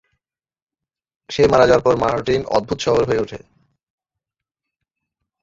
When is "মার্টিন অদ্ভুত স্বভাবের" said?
2.03-3.07